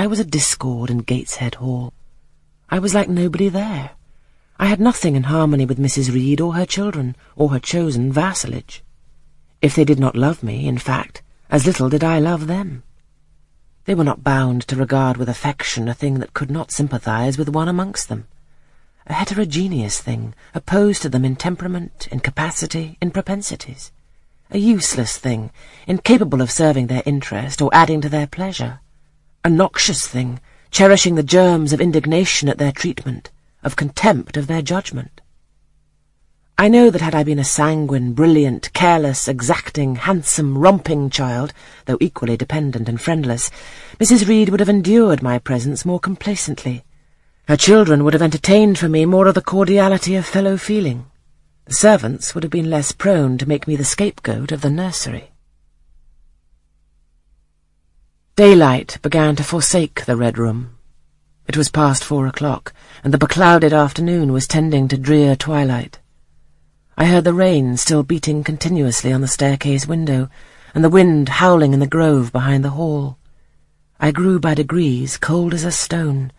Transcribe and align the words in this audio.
I 0.00 0.06
was 0.06 0.18
a 0.18 0.24
discord 0.24 0.88
in 0.88 1.00
Gateshead 1.00 1.56
Hall. 1.56 1.92
I 2.70 2.78
was 2.78 2.94
like 2.94 3.10
nobody 3.10 3.50
there. 3.50 3.90
I 4.58 4.64
had 4.64 4.80
nothing 4.80 5.14
in 5.14 5.24
harmony 5.24 5.66
with 5.66 5.78
Mrs. 5.78 6.10
Reed 6.10 6.40
or 6.40 6.54
her 6.54 6.64
children, 6.64 7.16
or 7.36 7.50
her 7.50 7.58
chosen 7.58 8.10
vassalage. 8.10 8.82
If 9.60 9.74
they 9.74 9.84
did 9.84 10.00
not 10.00 10.16
love 10.16 10.42
me, 10.42 10.66
in 10.66 10.78
fact, 10.78 11.20
as 11.50 11.66
little 11.66 11.90
did 11.90 12.02
I 12.02 12.18
love 12.18 12.46
them. 12.46 12.82
They 13.84 13.94
were 13.94 14.02
not 14.10 14.24
bound 14.24 14.66
to 14.68 14.76
regard 14.76 15.18
with 15.18 15.28
affection 15.28 15.86
a 15.86 15.92
thing 15.92 16.20
that 16.20 16.32
could 16.32 16.50
not 16.50 16.72
sympathize 16.72 17.36
with 17.36 17.50
one 17.50 17.68
amongst 17.68 18.08
them. 18.08 18.26
A 19.06 19.12
heterogeneous 19.12 20.00
thing, 20.00 20.34
opposed 20.54 21.02
to 21.02 21.10
them 21.10 21.26
in 21.26 21.36
temperament, 21.36 22.08
in 22.10 22.20
capacity, 22.20 22.96
in 23.02 23.10
propensities. 23.10 23.92
A 24.50 24.56
useless 24.56 25.18
thing, 25.18 25.50
incapable 25.86 26.40
of 26.40 26.50
serving 26.50 26.86
their 26.86 27.02
interest 27.04 27.60
or 27.60 27.68
adding 27.74 28.00
to 28.00 28.08
their 28.08 28.26
pleasure. 28.26 28.80
A 29.42 29.48
noxious 29.48 30.06
thing, 30.06 30.38
cherishing 30.70 31.14
the 31.14 31.22
germs 31.22 31.72
of 31.72 31.80
indignation 31.80 32.46
at 32.50 32.58
their 32.58 32.72
treatment, 32.72 33.30
of 33.62 33.74
contempt 33.74 34.36
of 34.36 34.48
their 34.48 34.60
judgment. 34.60 35.22
I 36.58 36.68
know 36.68 36.90
that 36.90 37.00
had 37.00 37.14
I 37.14 37.24
been 37.24 37.38
a 37.38 37.44
sanguine, 37.44 38.12
brilliant, 38.12 38.70
careless, 38.74 39.28
exacting, 39.28 39.96
handsome, 39.96 40.58
romping 40.58 41.08
child, 41.08 41.54
though 41.86 41.96
equally 42.02 42.36
dependent 42.36 42.86
and 42.86 43.00
friendless, 43.00 43.50
Mrs. 43.98 44.28
Reed 44.28 44.50
would 44.50 44.60
have 44.60 44.68
endured 44.68 45.22
my 45.22 45.38
presence 45.38 45.86
more 45.86 46.00
complacently. 46.00 46.84
Her 47.48 47.56
children 47.56 48.04
would 48.04 48.12
have 48.12 48.20
entertained 48.20 48.78
for 48.78 48.90
me 48.90 49.06
more 49.06 49.26
of 49.26 49.34
the 49.34 49.40
cordiality 49.40 50.16
of 50.16 50.26
fellow 50.26 50.58
feeling. 50.58 51.06
The 51.64 51.72
servants 51.72 52.34
would 52.34 52.44
have 52.44 52.52
been 52.52 52.68
less 52.68 52.92
prone 52.92 53.38
to 53.38 53.48
make 53.48 53.66
me 53.66 53.74
the 53.74 53.84
scapegoat 53.84 54.52
of 54.52 54.60
the 54.60 54.68
nursery. 54.68 55.29
Daylight 58.40 58.96
began 59.02 59.36
to 59.36 59.44
forsake 59.44 60.06
the 60.06 60.16
Red 60.16 60.38
Room. 60.38 60.78
It 61.46 61.58
was 61.58 61.68
past 61.68 62.02
four 62.02 62.26
o'clock, 62.26 62.72
and 63.04 63.12
the 63.12 63.18
beclouded 63.18 63.74
afternoon 63.74 64.32
was 64.32 64.46
tending 64.46 64.88
to 64.88 64.96
drear 64.96 65.36
twilight. 65.36 65.98
I 66.96 67.04
heard 67.04 67.24
the 67.24 67.34
rain 67.34 67.76
still 67.76 68.02
beating 68.02 68.42
continuously 68.42 69.12
on 69.12 69.20
the 69.20 69.28
staircase 69.28 69.86
window, 69.86 70.30
and 70.74 70.82
the 70.82 70.88
wind 70.88 71.28
howling 71.28 71.74
in 71.74 71.80
the 71.80 71.86
grove 71.86 72.32
behind 72.32 72.64
the 72.64 72.70
hall. 72.70 73.18
I 74.00 74.10
grew 74.10 74.40
by 74.40 74.54
degrees 74.54 75.18
cold 75.18 75.52
as 75.52 75.64
a 75.64 75.70
stone, 75.70 76.32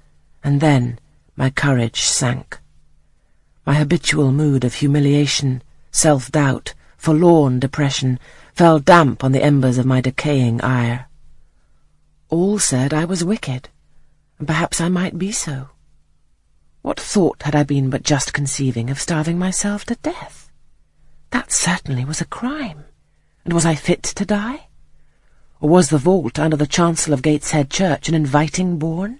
and 0.43 0.59
then 0.59 0.97
my 1.35 1.51
courage 1.51 2.01
sank. 2.01 2.57
My 3.63 3.75
habitual 3.75 4.31
mood 4.31 4.63
of 4.63 4.73
humiliation, 4.73 5.61
self-doubt, 5.91 6.73
forlorn 6.97 7.59
depression 7.59 8.19
fell 8.55 8.79
damp 8.79 9.23
on 9.23 9.33
the 9.33 9.43
embers 9.43 9.77
of 9.77 9.85
my 9.85 10.01
decaying 10.01 10.61
ire. 10.61 11.05
All 12.31 12.59
said 12.59 12.93
I 12.93 13.03
was 13.03 13.25
wicked, 13.25 13.67
and 14.39 14.47
perhaps 14.47 14.79
I 14.79 14.87
might 14.87 15.17
be 15.17 15.33
so. 15.33 15.71
What 16.81 16.97
thought 16.97 17.43
had 17.43 17.57
I 17.57 17.63
been 17.63 17.89
but 17.89 18.03
just 18.03 18.31
conceiving 18.31 18.89
of 18.89 19.01
starving 19.01 19.37
myself 19.37 19.83
to 19.87 19.95
death? 19.95 20.49
That 21.31 21.51
certainly 21.51 22.05
was 22.05 22.21
a 22.21 22.25
crime. 22.25 22.85
And 23.43 23.53
was 23.53 23.65
I 23.65 23.75
fit 23.75 24.01
to 24.03 24.23
die? 24.23 24.69
Or 25.59 25.67
was 25.67 25.89
the 25.89 25.97
vault 25.97 26.39
under 26.39 26.55
the 26.55 26.65
chancel 26.65 27.13
of 27.13 27.21
Gateshead 27.21 27.69
Church 27.69 28.07
an 28.07 28.15
inviting 28.15 28.79
bourne? 28.79 29.19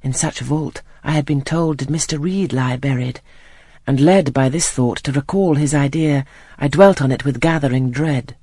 In 0.00 0.12
such 0.12 0.38
vault, 0.38 0.82
I 1.02 1.10
had 1.10 1.26
been 1.26 1.42
told, 1.42 1.78
did 1.78 1.88
Mr. 1.88 2.20
Reed 2.20 2.52
lie 2.52 2.76
buried, 2.76 3.20
and 3.84 3.98
led 3.98 4.32
by 4.32 4.48
this 4.48 4.70
thought 4.70 4.98
to 4.98 5.10
recall 5.10 5.56
his 5.56 5.74
idea, 5.74 6.24
I 6.56 6.68
dwelt 6.68 7.02
on 7.02 7.10
it 7.10 7.24
with 7.24 7.40
gathering 7.40 7.90
dread. 7.90 8.36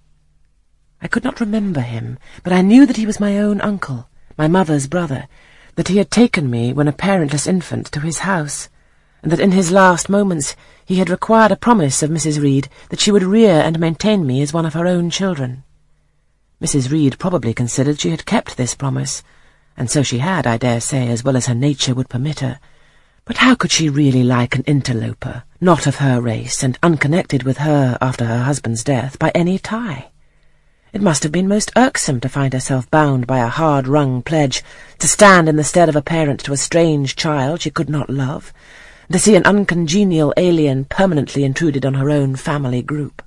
I 1.03 1.09
could 1.09 1.25
not 1.25 1.41
remember 1.41 1.81
him, 1.81 2.17
but 2.43 2.53
I 2.53 2.61
knew 2.61 2.85
that 2.85 2.95
he 2.95 3.05
was 3.05 3.19
my 3.19 3.37
own 3.37 3.59
uncle, 3.59 4.07
my 4.37 4.47
mother's 4.47 4.87
brother, 4.87 5.27
that 5.75 5.89
he 5.89 5.97
had 5.97 6.09
taken 6.09 6.49
me 6.49 6.71
when 6.71 6.87
a 6.87 6.93
parentless 6.93 7.45
infant 7.45 7.87
to 7.87 7.99
his 7.99 8.19
house, 8.19 8.69
and 9.21 9.29
that 9.29 9.41
in 9.41 9.51
his 9.51 9.69
last 9.69 10.07
moments 10.07 10.55
he 10.85 10.95
had 10.95 11.09
required 11.09 11.51
a 11.51 11.57
promise 11.57 12.03
of 12.03 12.09
Mrs. 12.09 12.41
Reed 12.41 12.69
that 12.87 13.01
she 13.01 13.11
would 13.11 13.21
rear 13.21 13.51
and 13.51 13.81
maintain 13.81 14.25
me 14.25 14.41
as 14.41 14.53
one 14.53 14.65
of 14.65 14.75
her 14.75 14.87
own 14.87 15.09
children. 15.09 15.65
Mrs. 16.61 16.89
Reed 16.89 17.19
probably 17.19 17.53
considered 17.53 17.99
she 17.99 18.11
had 18.11 18.25
kept 18.25 18.55
this 18.55 18.73
promise, 18.73 19.23
and 19.75 19.91
so 19.91 20.03
she 20.03 20.19
had, 20.19 20.47
I 20.47 20.55
dare 20.55 20.79
say, 20.79 21.09
as 21.09 21.21
well 21.21 21.35
as 21.35 21.47
her 21.47 21.53
nature 21.53 21.93
would 21.93 22.07
permit 22.07 22.39
her. 22.39 22.61
But 23.25 23.37
how 23.37 23.55
could 23.55 23.71
she 23.73 23.89
really 23.89 24.23
like 24.23 24.55
an 24.55 24.63
interloper, 24.63 25.43
not 25.59 25.85
of 25.85 25.97
her 25.97 26.21
race, 26.21 26.63
and 26.63 26.79
unconnected 26.81 27.43
with 27.43 27.57
her 27.57 27.97
after 27.99 28.23
her 28.23 28.43
husband's 28.43 28.85
death 28.85 29.19
by 29.19 29.31
any 29.35 29.59
tie? 29.59 30.12
It 30.93 31.01
must 31.01 31.23
have 31.23 31.31
been 31.31 31.47
most 31.47 31.71
irksome 31.75 32.19
to 32.19 32.29
find 32.29 32.53
herself 32.53 32.89
bound 32.91 33.25
by 33.25 33.39
a 33.39 33.47
hard-wrung 33.47 34.21
pledge, 34.21 34.63
to 34.99 35.07
stand 35.07 35.49
in 35.49 35.55
the 35.55 35.63
stead 35.63 35.89
of 35.89 35.95
a 35.95 36.03
parent 36.03 36.41
to 36.41 36.53
a 36.53 36.57
strange 36.57 37.15
child 37.15 37.61
she 37.61 37.71
could 37.71 37.89
not 37.89 38.11
love, 38.11 38.53
and 39.07 39.13
to 39.13 39.19
see 39.19 39.35
an 39.35 39.43
uncongenial 39.43 40.35
alien 40.37 40.85
permanently 40.85 41.43
intruded 41.43 41.83
on 41.83 41.95
her 41.95 42.11
own 42.11 42.35
family 42.35 42.83
group. 42.83 43.23